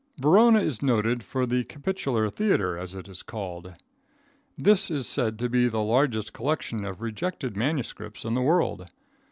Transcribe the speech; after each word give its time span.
Verona 0.17 0.59
is 0.61 0.81
noted 0.81 1.21
for 1.21 1.45
the 1.45 1.63
Capitular 1.63 2.25
library, 2.27 2.81
as 2.81 2.95
it 2.95 3.07
is 3.07 3.21
called. 3.21 3.75
This 4.57 4.89
is 4.89 5.05
said 5.07 5.37
to 5.37 5.47
be 5.47 5.67
the 5.67 5.83
largest 5.83 6.33
collection 6.33 6.83
of 6.85 7.01
rejected 7.03 7.55
manuscripts 7.55 8.25
in 8.25 8.33
the 8.33 8.41
world. 8.41 8.89